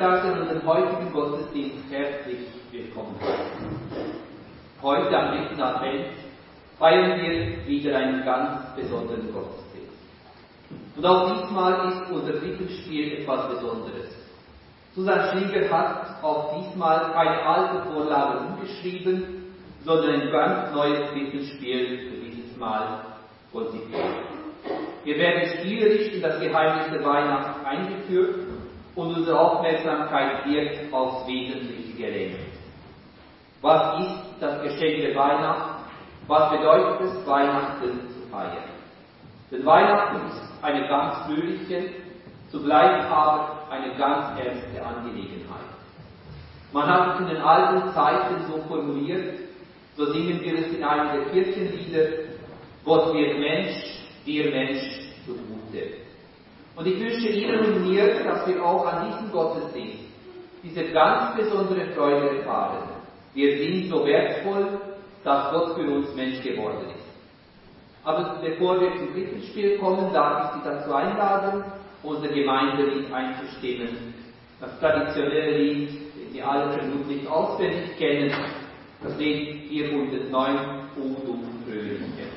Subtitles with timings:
[0.00, 3.16] Sie an unserem heutigen Gottesdienst herzlich willkommen.
[4.80, 6.06] Heute am dritten Advent
[6.78, 9.98] feiern wir wieder einen ganz besonderen Gottesdienst.
[10.96, 14.16] Und auch diesmal ist unser Krippenspiel etwas Besonderes.
[14.94, 19.52] Susanne Schlieger hat auch diesmal keine alte Vorlage umgeschrieben,
[19.84, 23.00] sondern ein ganz neues Krippenspiel für dieses Mal
[23.52, 24.00] konzipiert.
[25.04, 28.46] Wir werden spielerisch in das Geheimnis der Weihnacht eingeführt
[29.00, 32.40] und unsere Aufmerksamkeit wird aufs Wesentliche gelenkt.
[33.62, 35.84] Was ist das Geschenk der Weihnacht?
[36.26, 38.68] Was bedeutet es, Weihnachten zu feiern?
[39.50, 41.94] Denn Weihnachten ist eine ganz fröhliche,
[42.50, 45.70] zugleich aber eine ganz ernste Angelegenheit.
[46.72, 49.40] Man hat in den alten Zeiten so formuliert,
[49.96, 52.06] so singen wir es in einem der Kirchenlieder,
[52.84, 54.82] Gott wird Mensch, dir Mensch
[55.24, 55.99] zugute.
[56.80, 59.98] Und ich wünsche Ihnen und mir, dass wir auch an diesem Gottesdienst
[60.62, 62.88] diese ganz besondere Freude erfahren.
[63.34, 64.80] Wir sind so wertvoll,
[65.22, 67.04] dass Gott für uns Mensch geworden ist.
[68.02, 71.64] Aber bevor wir zum dritten kommen, darf ich Sie dazu einladen,
[72.02, 74.14] unsere Gemeinde einzustimmen.
[74.58, 78.32] Das traditionelle Lied, das Sie alle vermutlich auswendig kennen,
[79.02, 80.56] das Lied 409,
[80.96, 82.29] O du Fröhliche.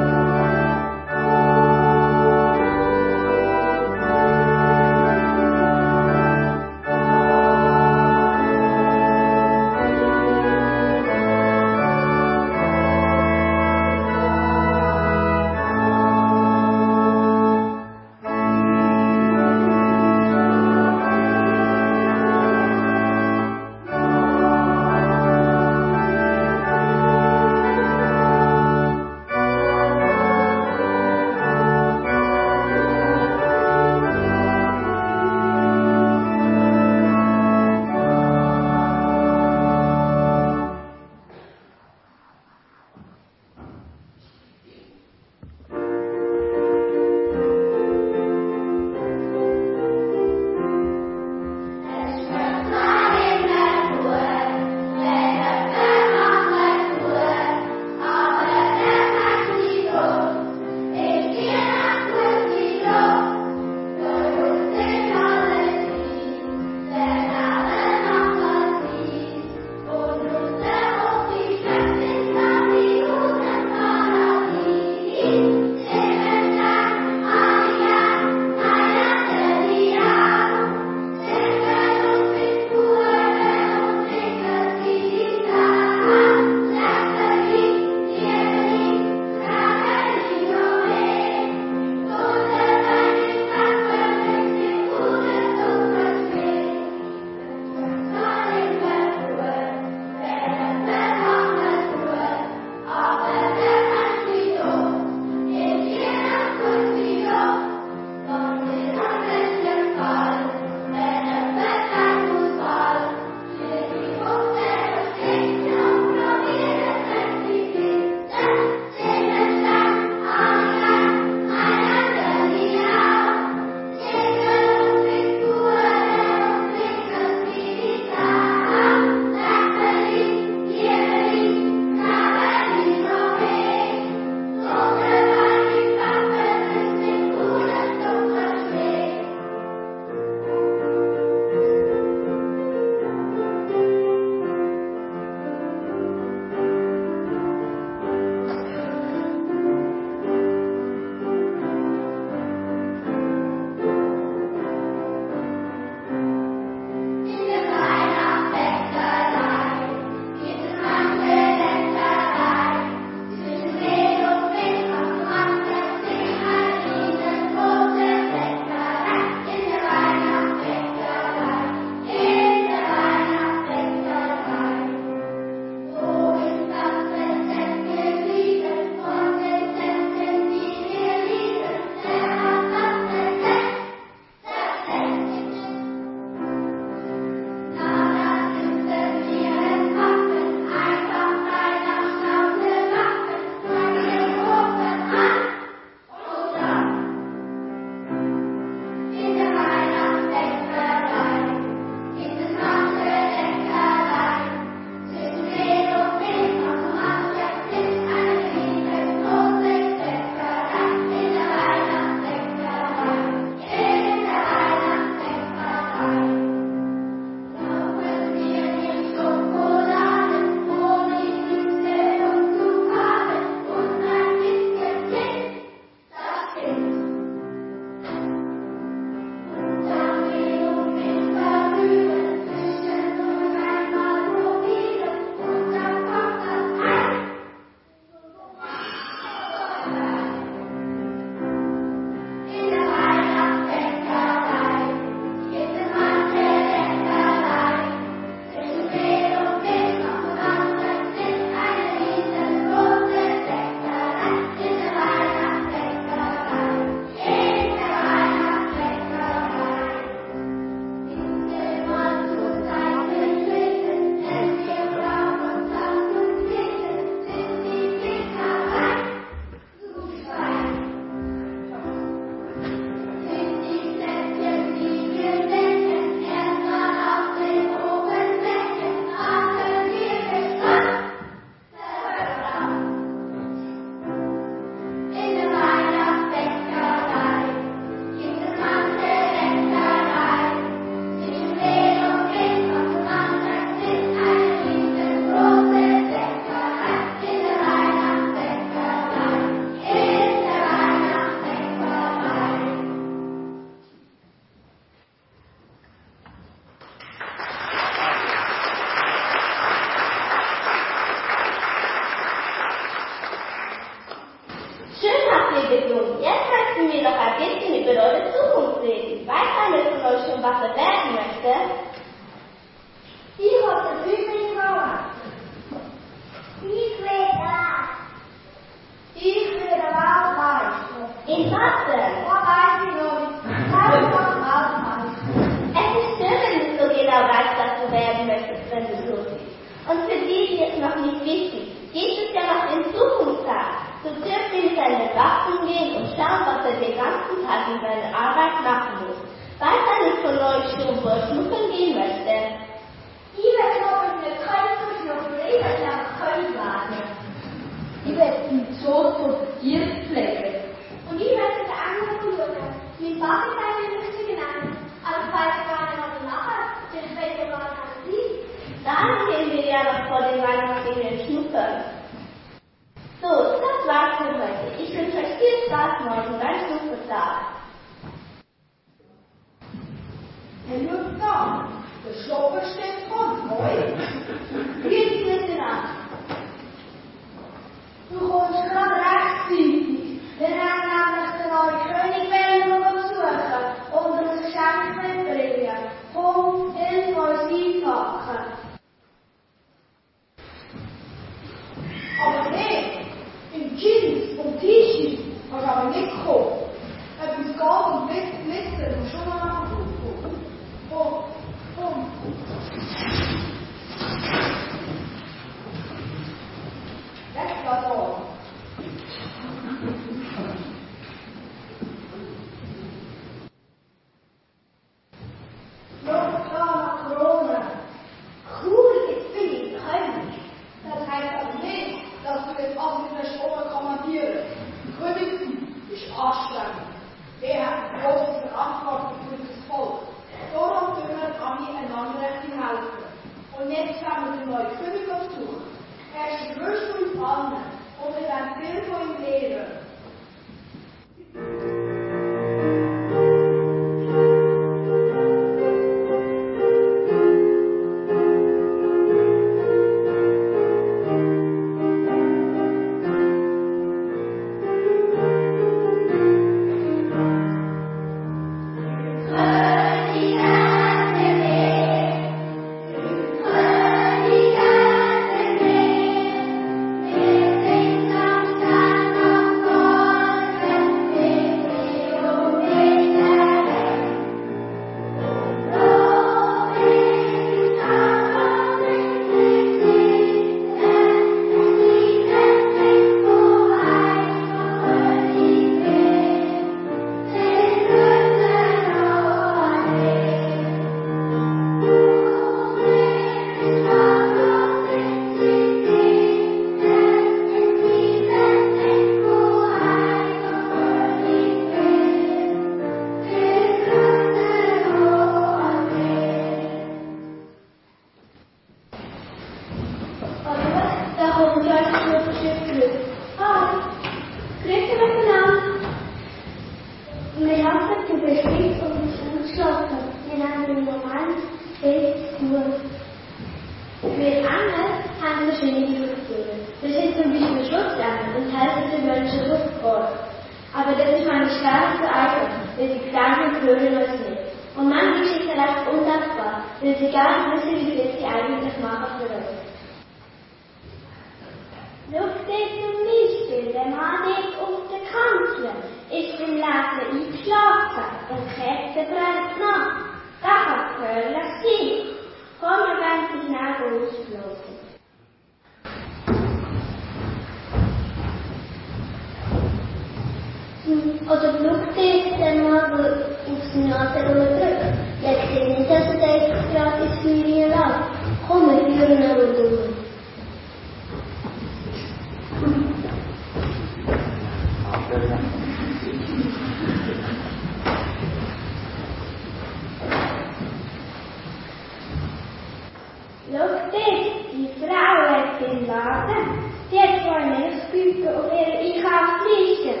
[593.58, 596.42] nog steeds die vrouwen in laten.
[596.90, 600.00] Dit voor neuskuken of weer ik ga vliegen.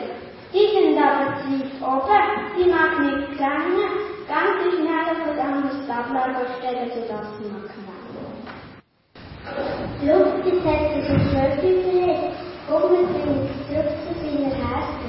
[0.50, 2.24] Die zijn dat het lief open,
[2.56, 3.86] die mag niet kleine,
[4.28, 8.26] ganz sich nahe was anderes Blablabla stellen, sodass het mal knallen.
[10.02, 12.34] Luftgesetzliche Schriftlichkeit,
[12.74, 15.05] um het dem Glück in viel Herz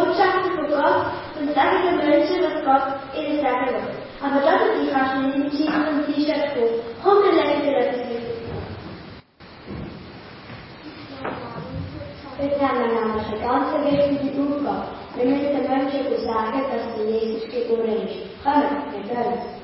[0.00, 2.82] both chapters of God, from the Sacred Revelation of God
[3.14, 4.00] in the Sacrament.
[4.22, 6.68] And for that is the fashion in Jesus and the Church for
[7.04, 8.26] whom the legacy represents.
[12.40, 14.76] بدنم شکان سبیشی اون کا.
[15.16, 18.30] Remember the membership of Sacred Revelation.
[18.42, 19.59] Come on, it does.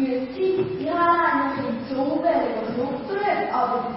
[0.00, 3.90] musigrane, kontoret og motoren av en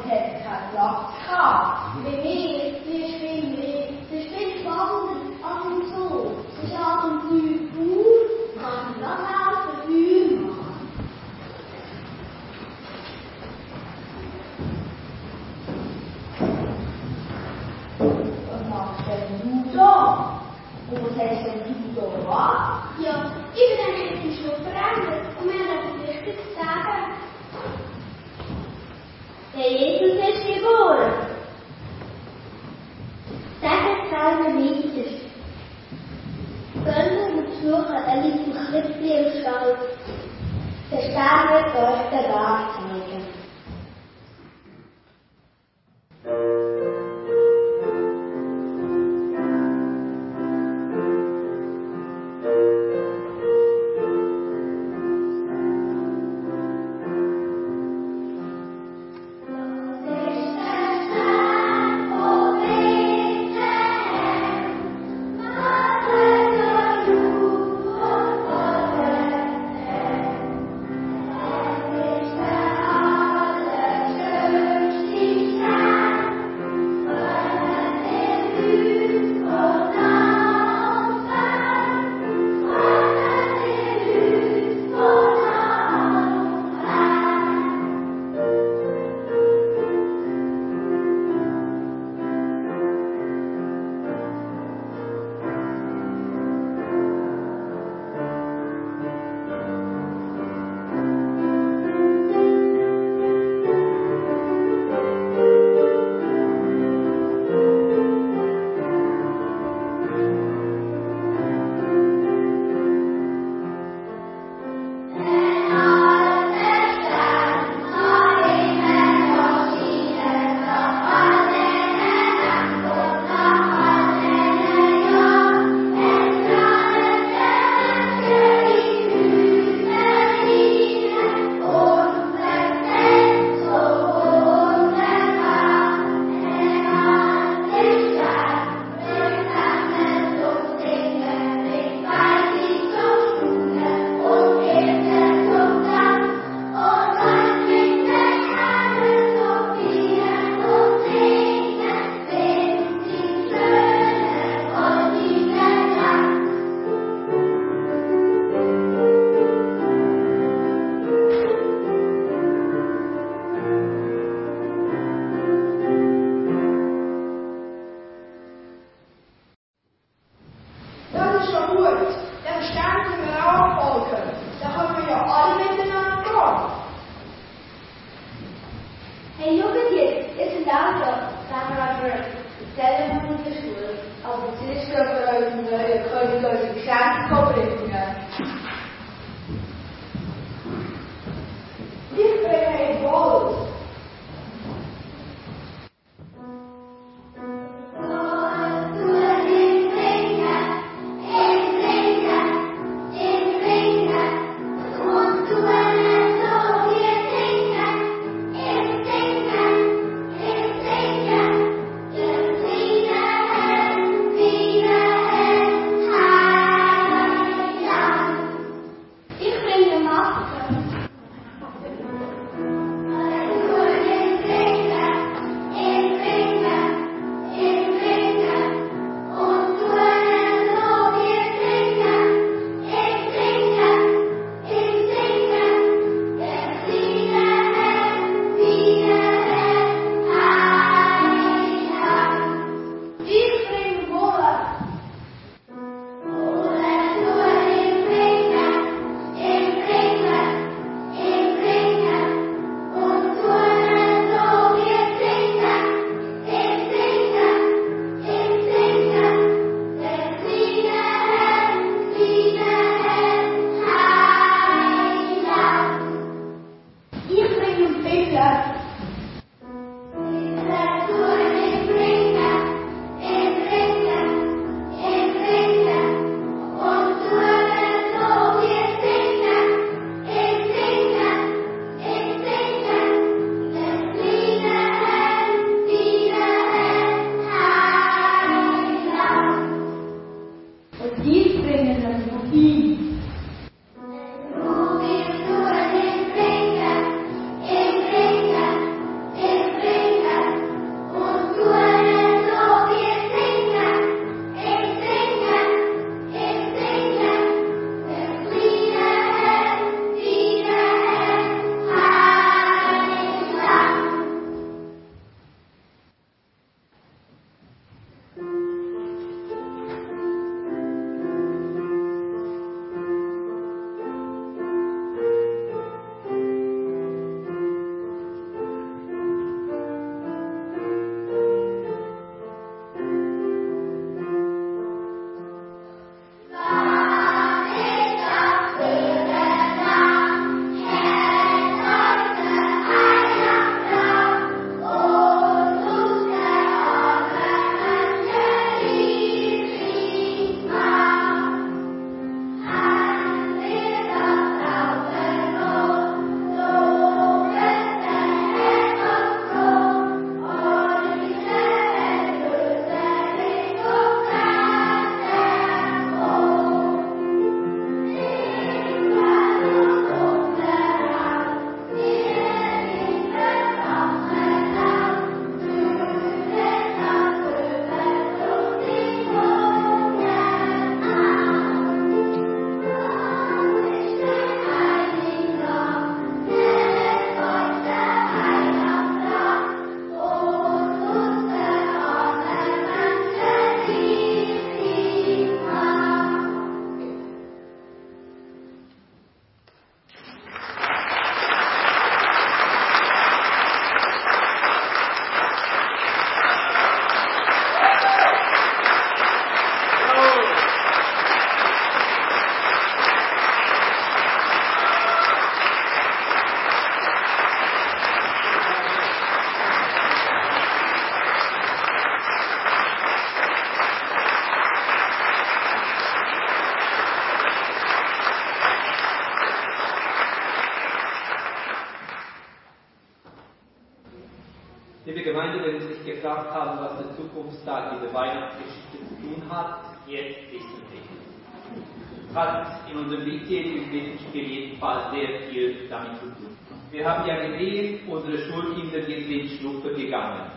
[437.33, 442.35] Zukunftstag mit der Weihnachtsgeschichte zu tun hat, jetzt wissen Sie.
[442.35, 446.57] Hat in unserem bisherigen Wissensspiel jedenfalls sehr viel damit zu tun.
[446.91, 450.51] Wir haben ja gesehen, unsere Schulkinder sind Schnuppe gegangen.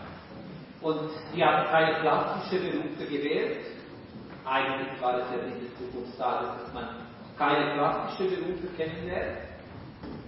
[0.83, 3.59] Und sie haben keine klassischen Berufe gewählt.
[4.45, 6.89] Eigentlich war es ja dieses Zukunftstages, dass man
[7.39, 9.39] keine klassischen Berufe kennenlernt.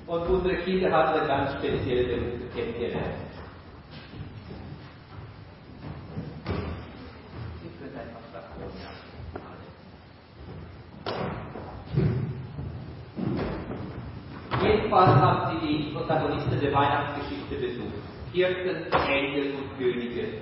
[0.06, 3.28] Und unsere Kinder haben ganz spezielle Berufe kennengelernt.
[7.62, 8.72] Sie können einfach da vorne
[14.64, 14.77] alle.
[14.88, 17.92] Jedenfalls haben sie die Protagonisten der Weihnachtsgeschichte besucht.
[18.32, 20.40] Hirten, Engel und Könige.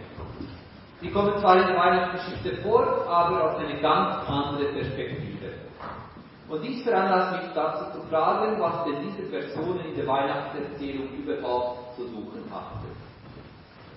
[1.01, 5.53] Sie kommen zwar in der Weihnachtsgeschichte vor, aber aus einer ganz anderen Perspektive.
[6.49, 11.97] Und dies veranlasst mich dazu zu fragen, was denn diese Personen in der Weihnachtserzählung überhaupt
[11.97, 12.87] zu suchen hatten.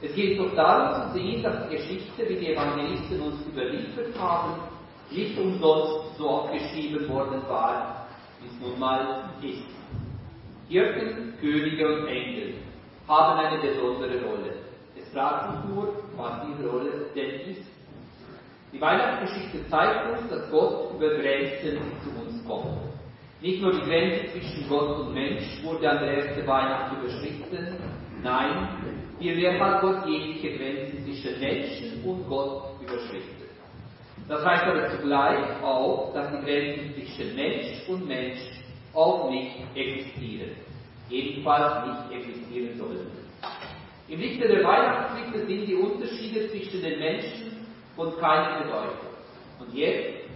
[0.01, 4.55] Es geht doch darum zu sehen, dass die Geschichte, wie die Evangelisten uns überliefert haben,
[5.11, 8.07] nicht umsonst so aufgeschrieben worden war,
[8.41, 9.78] wie es nun mal ist.
[10.69, 12.53] Hirten, Könige und Engel
[13.07, 14.53] haben eine besondere Rolle.
[14.95, 17.63] Es fragt sich nur, was diese Rolle denn ist.
[18.71, 22.77] Die Weihnachtsgeschichte zeigt uns, dass Gott über Grenzen zu uns kommt.
[23.41, 27.77] Nicht nur die Grenze zwischen Gott und Mensch wurde an der ersten Weihnacht überschritten,
[28.21, 28.67] nein,
[29.17, 33.39] vielmehr hat Gott jegliche Grenzen zwischen Menschen und Gott überschritten.
[34.27, 38.39] Das heißt aber zugleich auch, dass die Grenzen zwischen Mensch und Mensch
[38.93, 40.51] auch nicht existieren.
[41.09, 43.19] Jedenfalls nicht existieren sollten.
[44.07, 49.09] Im Lichte der Weihnachtslichter sind die Unterschiede zwischen den Menschen von keiner Bedeutung.
[49.59, 50.29] Und jetzt,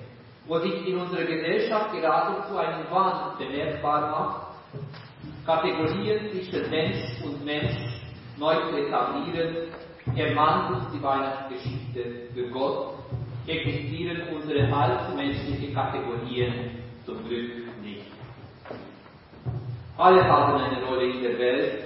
[0.46, 4.54] wo sich in unserer Gesellschaft geradezu ein Wahn bemerkbar macht,
[5.46, 7.76] Kategorien zwischen Mensch und Mensch
[8.38, 9.56] neu zu etablieren,
[10.16, 12.96] ermahnt uns die Weihnachtsgeschichte für Gott,
[13.48, 16.72] existieren unsere allzu menschlichen Kategorien
[17.06, 17.63] zum Glück.
[19.98, 21.84] Alle haben eine Rolle in der Welt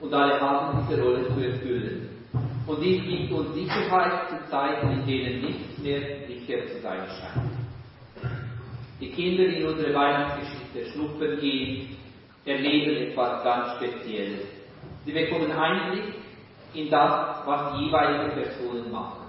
[0.00, 2.08] und alle haben diese Rolle zu erfüllen.
[2.66, 7.50] Und dies gibt uns Sicherheit zu Zeiten, in denen nichts mehr sicher zu sein scheint.
[9.00, 11.96] Die Kinder, in unsere Weihnachtsgeschichte schnuppern gehen,
[12.44, 14.46] erleben etwas ganz Spezielles.
[15.04, 16.14] Sie bekommen Einblick
[16.74, 19.24] in das, was die jeweiligen Personen machen.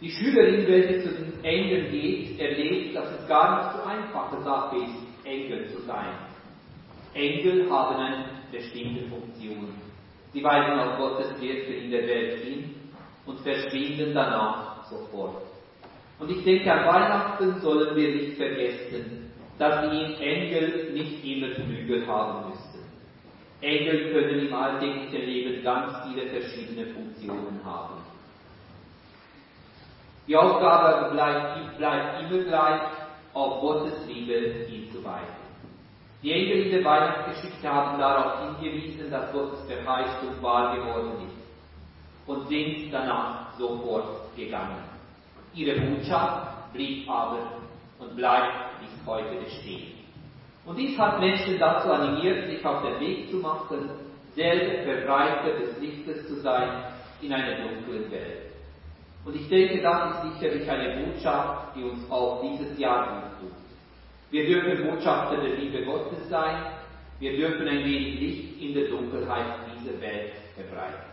[0.00, 4.76] Die Schülerin, welche zu den Engeln geht, erlebt, dass es gar nicht so einfache Sache
[4.76, 6.33] ist, Engel zu sein.
[7.14, 9.74] Engel haben eine bestimmte Funktion.
[10.32, 12.74] Sie weisen auf Gottes Wirken in der Welt hin
[13.24, 15.42] und verschwinden danach sofort.
[16.18, 22.06] Und ich denke, an Weihnachten sollen wir nicht vergessen, dass die Engel nicht immer Flügel
[22.06, 22.84] haben müssen.
[23.60, 28.02] Engel können im alltäglichen Leben ganz viele verschiedene Funktionen haben.
[30.26, 32.80] Die Aufgabe bleibt, bleibt immer gleich,
[33.34, 35.43] auf Gottes Liebe hinzuweisen.
[36.24, 42.48] Die Engel in der Weihnachtsgeschichte haben darauf hingewiesen, dass Gottes Verheißung wahr geworden ist und
[42.48, 44.84] sind danach sofort gegangen.
[45.52, 47.40] Ihre Botschaft blieb aber
[47.98, 49.98] und bleibt bis heute bestehen.
[50.64, 53.90] Und dies hat Menschen dazu animiert, sich auf den Weg zu machen,
[54.34, 56.84] selber Verbreiter des Lichtes zu sein
[57.20, 58.50] in einer dunklen Welt.
[59.26, 63.33] Und ich denke, das ist sicherlich eine Botschaft, die uns auch dieses Jahr tut.
[64.34, 66.66] Wir dürfen Botschafter der Liebe Gottes sein.
[67.20, 71.04] Wir dürfen ein wenig Licht in der Dunkelheit dieser Welt verbreiten.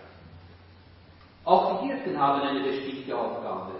[1.45, 3.73] Auch die Hirten haben eine bestimmte Aufgabe.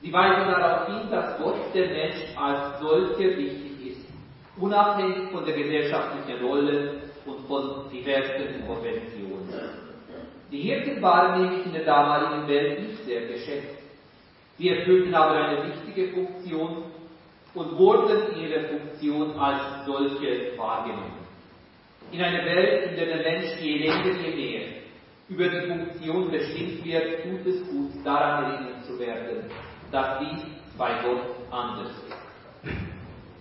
[0.00, 4.08] Sie weisen darauf hin, dass Gott der Mensch als solcher wichtig ist,
[4.56, 9.48] unabhängig von der gesellschaftlichen Rolle und von diversen Konventionen.
[10.50, 13.78] Die Hirten waren nämlich in der damaligen Welt nicht sehr geschätzt.
[14.58, 16.82] Sie erfüllten aber eine wichtige Funktion
[17.54, 21.22] und wurden in ihrer Funktion als solche wahrgenommen.
[22.10, 24.68] In einer Welt, in der der Mensch je länger, je mehr
[25.28, 29.50] über die Funktion bestimmt wird, tut es gut, daran erinnert zu werden,
[29.90, 30.42] dass dies
[30.76, 32.16] bei Gott anders ist.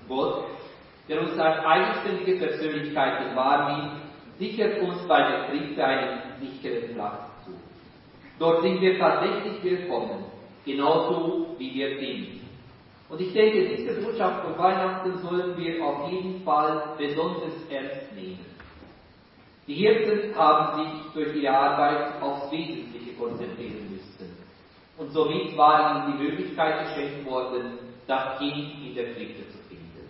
[0.08, 0.46] Gott,
[1.08, 4.02] der uns als eigenständige Persönlichkeiten wahrnimmt,
[4.38, 7.52] sichert uns bei der Krippe einen sicheren Platz zu.
[8.40, 10.26] Dort sind wir tatsächlich willkommen,
[10.66, 12.41] genauso wie wir sind.
[13.12, 18.46] Und ich denke, diese Botschaft von Weihnachten sollen wir auf jeden Fall besonders ernst nehmen.
[19.68, 24.38] Die Hirten haben sich durch ihre Arbeit aufs Wesentliche konzentrieren müssen.
[24.98, 30.08] Und somit war ihnen die Möglichkeit geschenkt worden, das Kind in der Krippe zu finden.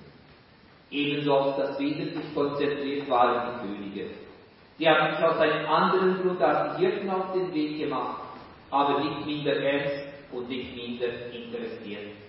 [0.92, 4.10] Ebenso auf das Wesentliche konzentriert waren die Könige.
[4.78, 8.22] Sie haben sich aus einem anderen Grund als die Hirten auf den Weg gemacht,
[8.70, 12.21] aber nicht minder ernst und nicht minder interessiert.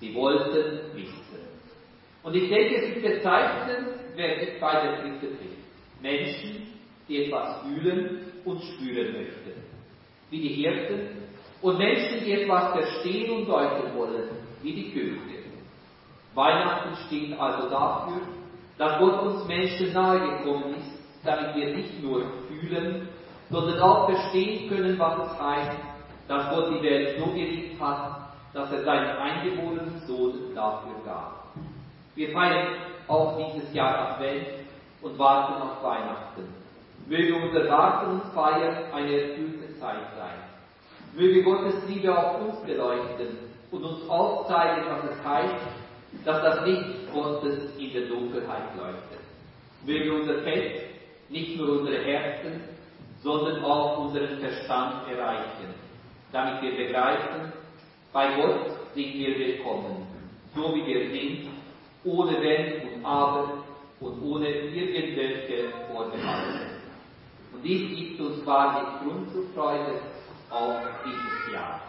[0.00, 1.20] Sie wollten wissen.
[2.22, 6.02] Und ich denke, es ist bezeichnend, wer sich bei der Krippe trifft.
[6.02, 6.66] Menschen,
[7.08, 9.62] die etwas fühlen und spüren möchten,
[10.30, 11.20] wie die Hirten,
[11.62, 14.30] und Menschen, die etwas verstehen und deuten wollen,
[14.62, 15.40] wie die Könige.
[16.34, 18.22] Weihnachten steht also dafür,
[18.78, 23.08] dass Gott uns Menschen nahegekommen ist, damit wir nicht nur fühlen,
[23.50, 25.78] sondern auch verstehen können, was es heißt,
[26.28, 28.19] dass Gott die Welt so geliebt hat,
[28.52, 31.44] dass er seinen eingeborenen Sohn dafür gab.
[32.14, 32.74] Wir feiern
[33.06, 34.46] auch dieses Jahr Advent
[35.02, 36.54] und warten auf Weihnachten.
[37.06, 40.38] Möge unser Warten und Feiern eine erfüllte Zeit sein.
[41.14, 43.38] Möge Gottes Liebe auch uns beleuchten
[43.70, 45.66] und uns aufzeigen, was es heißt,
[46.24, 49.20] dass das Licht Gottes in der Dunkelheit leuchtet.
[49.84, 50.84] Möge unser Fest
[51.28, 52.60] nicht nur unsere Herzen,
[53.22, 55.74] sondern auch unseren Verstand erreichen,
[56.32, 57.52] damit wir begreifen,
[58.12, 60.06] bei Gott sind wir willkommen,
[60.54, 61.48] so wie wir sind,
[62.04, 63.64] ohne Wenn und Aber
[64.00, 66.66] und ohne irgendwelche Vorbehalte.
[67.52, 70.00] Und dies gibt uns wahrlich Grund zur Freude
[70.50, 71.80] auch dieses Jahr.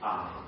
[0.00, 0.47] Amen.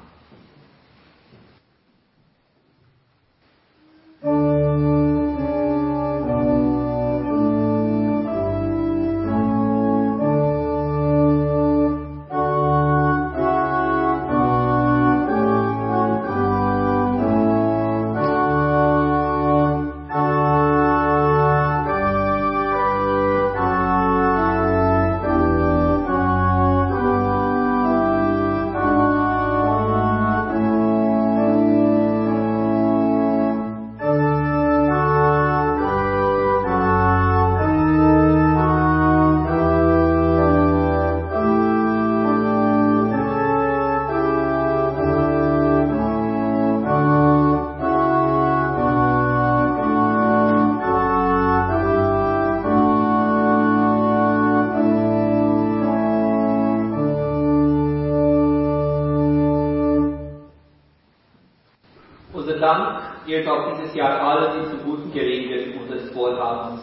[66.40, 66.80] Vorhabens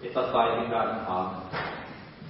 [0.00, 1.36] etwas beigetragen haben.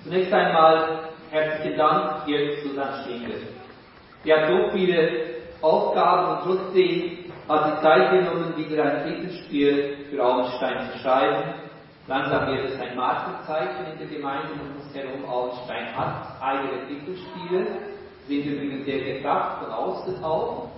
[0.02, 3.34] Zunächst einmal herzlichen Dank hier Susanne Schlinger.
[4.24, 5.10] Sie hat so viele
[5.60, 11.54] Aufgaben und trotzdem hat sie Zeit genommen, wieder ein Titelspiel für Auenstein zu schreiben.
[12.06, 15.28] Langsam wird es ein Markenzeichen in der Gemeinde um uns herum.
[15.28, 17.66] Auenstein hat eigene Titelspiele,
[18.28, 20.70] sind übrigens sehr gefragt von außen auch.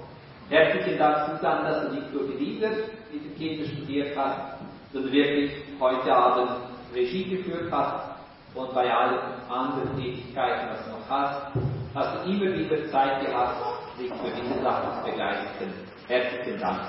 [0.49, 2.71] Herzlichen Dank, Susanne, dass du nicht nur die Lieder
[3.13, 4.58] dieser Kinder studiert hast,
[4.93, 6.51] sondern wirklich heute Abend
[6.95, 8.19] Regie geführt hast
[8.55, 9.19] und bei allen
[9.49, 11.53] anderen Tätigkeiten, was du noch hast,
[11.95, 13.57] hast du immer wieder Zeit gehabt,
[13.99, 15.73] dich für diese Sachen zu begeistern.
[16.07, 16.81] Herzlichen Dank.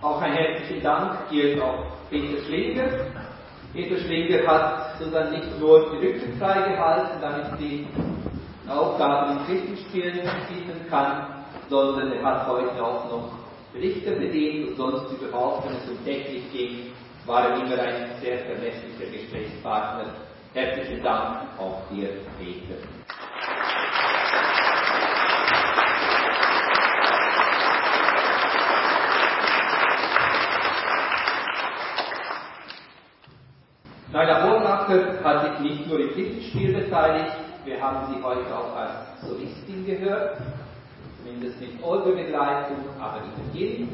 [0.00, 0.32] Auch ein
[1.30, 2.88] gilt auch Peter Schlinger.
[3.72, 7.86] Peter Schlinger hat sozusagen nicht nur die Rücken freigehalten, damit sie
[8.68, 13.30] Aufgaben im Krippenspiel bieten kann, sondern er hat heute auch noch
[13.74, 16.92] Richter bedient und sonst überhaupt, wenn es um Technik ging,
[17.26, 20.12] war er immer ein sehr verlässlicher Gesprächspartner.
[20.54, 22.08] Herzlichen Dank auch dir,
[22.38, 22.76] Peter.
[34.14, 37.34] Naila Hornacher hat sich nicht nur im Titelspiel beteiligt,
[37.64, 40.36] wir haben sie heute auch als Solistin gehört,
[41.18, 43.88] zumindest mit Orgelbegleitung, aber immerhin.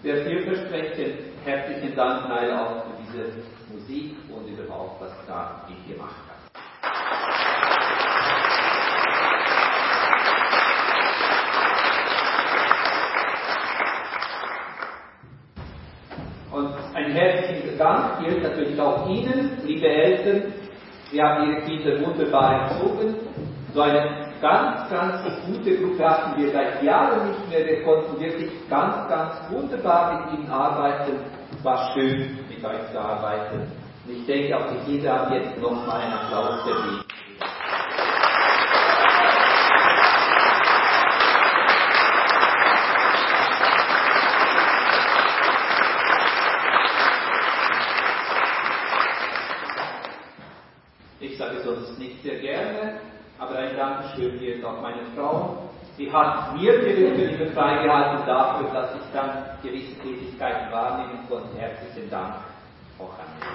[0.00, 3.32] Sehr vielversprechend, herzlichen Dank Naila auch für diese
[3.72, 6.44] Musik und überhaupt, was da mitgemacht hast.
[16.52, 20.52] Und ein herzlichen Dank gilt natürlich auch Ihnen, liebe Eltern.
[21.10, 23.14] Sie haben Ihre Kinder wunderbar erzogen.
[23.72, 27.66] So eine ganz, ganz gute Gruppe hatten wir seit Jahren nicht mehr.
[27.66, 31.12] Wir konnten wirklich ganz, ganz wunderbar mit Ihnen arbeiten.
[31.52, 33.70] Es war schön, mit euch zu arbeiten.
[34.06, 37.04] Und ich denke, auch die Kinder haben jetzt nochmal einen Applaus verdient.
[51.20, 53.00] Ich sage sonst nicht sehr gerne,
[53.38, 55.70] aber ein Dankeschön gilt auch meine Frau.
[55.96, 59.30] Sie hat mir Rücken freigehalten dafür, dass ich dann
[59.62, 61.56] gewisse Tätigkeiten wahrnehmen konnte.
[61.56, 62.34] Herzlichen Dank
[62.98, 63.54] auch an.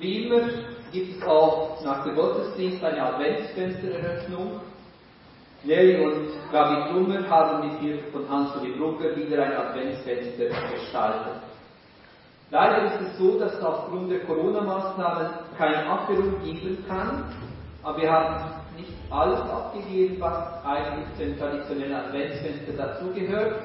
[0.00, 0.40] Wie immer
[0.90, 4.60] gibt es auch nach dem Gottesdienst eine Adventsfenstereröffnung.
[5.64, 11.40] Nelly und Gabi Brummer haben mit Hilfe von Hans-Uli Brugger wieder ein Adventsfenster gestaltet.
[12.50, 17.24] Leider ist es so, dass es aufgrund der Corona-Maßnahmen kein Aperol geben kann,
[17.82, 18.44] aber wir haben
[18.76, 23.62] nicht alles abgegeben, was eigentlich zum traditionellen Adventsfenster dazugehört.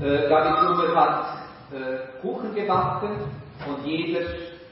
[0.00, 1.24] Äh, Gabi Blumer hat
[1.72, 3.20] äh, Kuchen gebacken
[3.66, 4.20] und jeder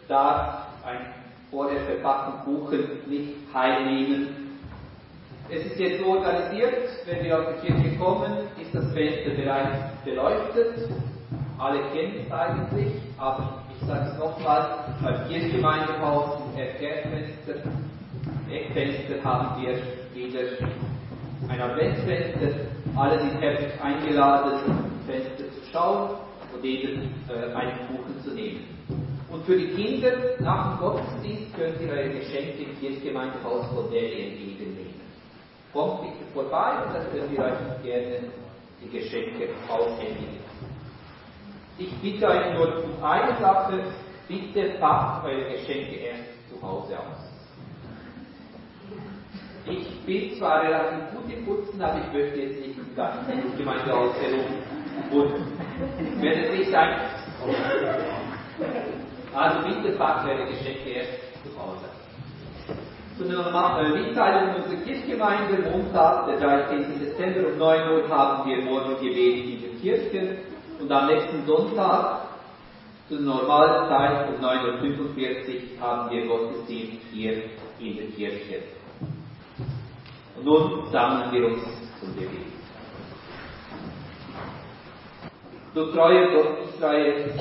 [0.08, 1.14] darf ein
[1.50, 4.41] vorher verpackten Kuchen nicht heimnehmen.
[5.54, 9.76] Es ist jetzt so organisiert, wenn wir auf die Kirche kommen, ist das Fenster bereits
[10.02, 10.88] beleuchtet.
[11.58, 17.68] Alle kennen es eigentlich, aber ich sage es nochmal, beim Kirchgemeindehaus im Erdfenster,
[18.50, 19.74] Eckfenster haben wir
[20.14, 20.40] wieder
[21.48, 22.48] ein Adventsfenster.
[22.96, 26.16] Alle sind herzlich eingeladen, ins Fenster zu schauen
[26.54, 28.64] und eben äh, einen Kuchen zu nehmen.
[29.30, 34.81] Und für die Kinder nach dem Gottesdienst könnt ihr eure Geschenke im Kirchgemeindehaus Hotel entgegennehmen.
[35.72, 38.20] Kommt bitte vorbei und könnt ihr euch gerne
[38.80, 40.40] die Geschenke aushändigen.
[41.78, 43.82] Ich bitte euch nur um eine Sache,
[44.28, 47.32] bitte packt eure Geschenke erst zu Hause aus.
[49.64, 54.14] Ich bin zwar relativ gut im Putzen, aber ich möchte jetzt nicht im ganzen Gemeindehaus
[54.20, 55.52] herumputzen.
[56.20, 57.00] Wenn es nicht sein
[59.34, 61.12] also bitte packt eure Geschenke erst
[61.42, 62.01] zu Hause.
[63.22, 66.98] Zu einer Mitteilung unserer Kirchgemeinde, Montag, der 13.
[66.98, 70.38] Dezember um 9 Uhr haben wir Morgengebet in der Kirche
[70.80, 72.22] und am nächsten Sonntag
[73.08, 77.44] zur normalen Zeit um 9.45 Uhr haben wir Gottesdienst hier
[77.78, 78.62] in der Kirche.
[80.36, 81.62] Und nun sammeln wir uns
[82.00, 82.52] zum Gebet.
[85.74, 87.32] Du treuer Gott Israel,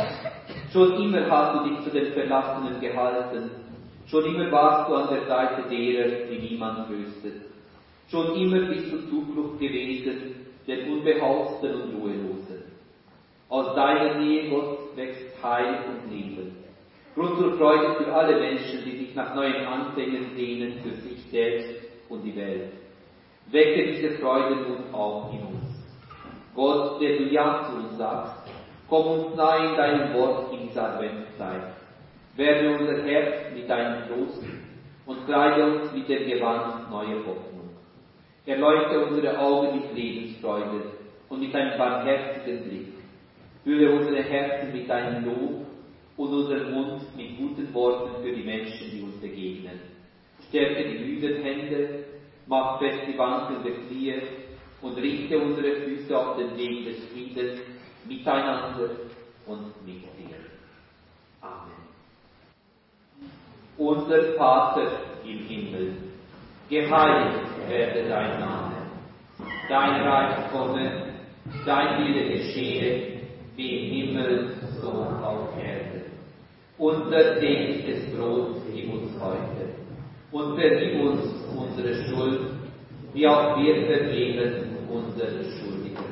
[0.71, 3.70] schon immer hast du dich zu den Verlassenen gehalten,
[4.11, 7.43] schon immer warst du an der Seite derer, die niemand tröstet.
[8.09, 10.35] Schon immer bist du Zuflucht gewesen,
[10.67, 12.63] den Unbehaupten und Ruhelosen.
[13.47, 16.57] Aus deiner Nähe, Gott, wächst Heil und Leben.
[17.15, 21.69] Grund zur Freude für alle Menschen, die sich nach neuen Anfängen sehnen für sich selbst
[22.09, 22.71] und die Welt.
[23.47, 25.83] Wecke diese Freude nun auch in uns.
[26.55, 28.51] Gott, der du Ja zu uns sagst,
[28.89, 31.80] komm uns nahe in deinem Wort in dieser Adventszeit.
[32.35, 34.43] Werde unser Herz mit deinem Trost
[35.05, 37.69] und kleide uns mit dem Gewand neue Hoffnung.
[38.45, 40.83] Erleuchte unsere Augen mit Lebensfreude
[41.29, 42.87] und mit deinem barmherzigen Blick.
[43.63, 45.65] Fülle unsere Herzen mit deinem Lob
[46.17, 49.79] und unseren Mund mit guten Worten für die Menschen, die uns begegnen.
[50.49, 52.05] Stärke die müden Hände,
[52.47, 54.15] mach fest die wankelnden Knie
[54.81, 57.59] und richte unsere Füße auf den Weg des Friedens
[58.07, 58.89] miteinander
[59.45, 60.37] und mit dir.
[61.41, 61.91] Amen.
[63.81, 64.91] Unser Vater
[65.25, 65.93] im Himmel,
[66.69, 68.75] geheiligt werde dein Name.
[69.67, 71.07] Dein Reich komme,
[71.65, 73.21] dein Wille geschehe,
[73.55, 76.11] wie im Himmel, so auf Erden.
[76.77, 79.73] Unser tägliches Brot gib uns heute
[80.31, 81.21] und vergib uns
[81.57, 82.51] unsere Schuld,
[83.15, 86.05] wie auch wir vergeben unsere Schuldigen.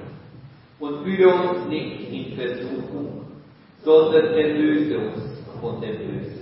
[0.80, 3.28] Und führe uns nicht in Versuchung,
[3.84, 6.39] sondern erlöse uns von dem Bösen.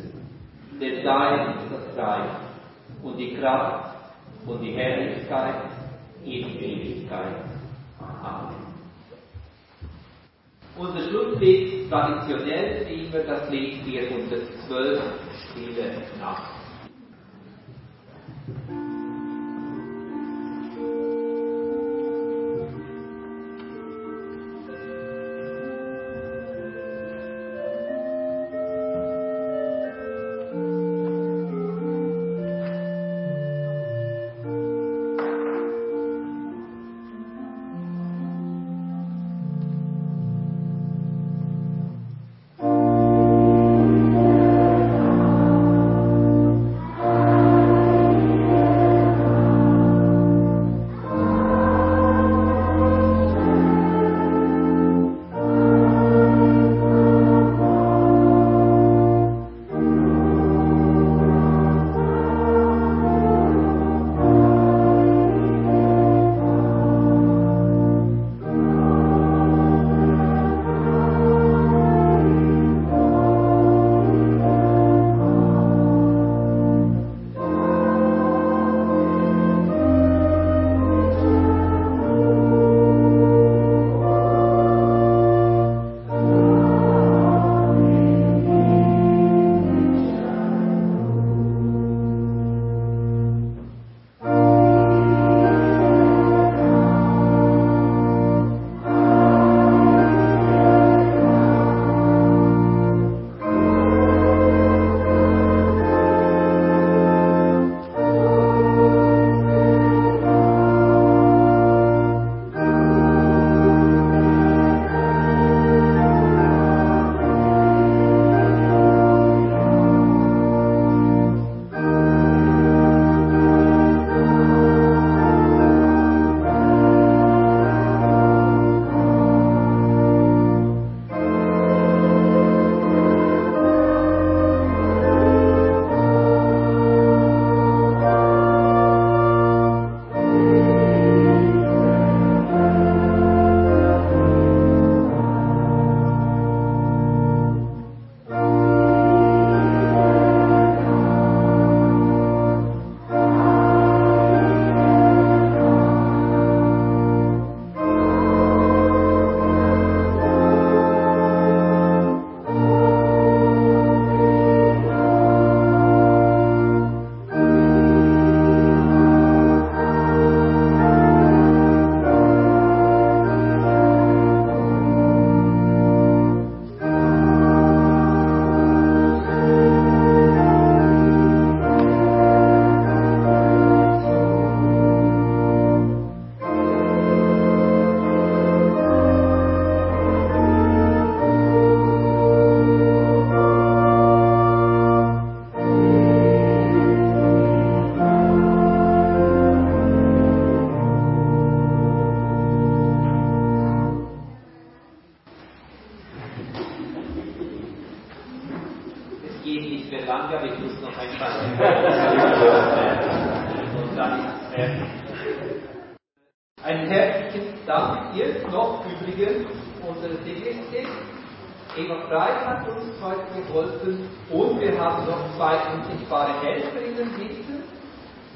[0.79, 2.29] Denn dein ist das Reich
[3.01, 3.95] und die Kraft
[4.45, 5.55] und die Herrlichkeit
[6.23, 7.35] in Ewigkeit.
[7.99, 8.67] Amen.
[10.77, 15.01] Unser Schlusslied traditionell ist immer das Lied 412,
[15.51, 16.57] Stille Nacht.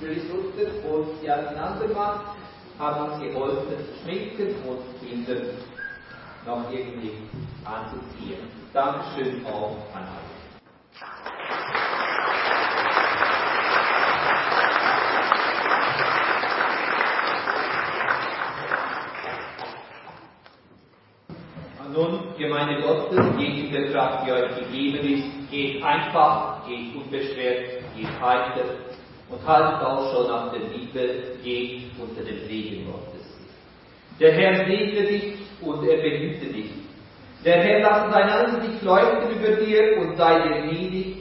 [0.01, 2.21] Sutter und Jan Andermann
[2.79, 5.41] haben uns geholfen zu schminken und Kinder
[6.43, 7.11] noch irgendwie
[7.63, 8.39] anzuziehen.
[8.73, 10.41] Dankeschön auch an euch.
[21.93, 27.83] Nun, Gemeinde Gottes, geht in der Kraft, die euch gegeben ist, geht einfach, geht unbeschwert,
[27.95, 28.80] geht heiter
[29.32, 33.25] und haltet auch schon auf der Liebe, geht unter dem Segen Gottes.
[34.19, 36.71] Der Herr segne dich und er behüte dich.
[37.43, 41.15] Der Herr lasse sein Angesicht leuchten über dir und sei dir gnädig.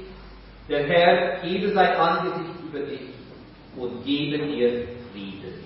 [0.69, 3.09] Der Herr gebe sein Angesicht über dich
[3.77, 5.65] und gebe dir Frieden.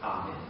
[0.00, 0.45] Amen.